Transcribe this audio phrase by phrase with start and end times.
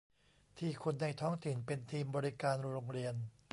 [0.57, 3.15] ที่คนในท้องถิ่นเป็นทีมบริการโรงเรียน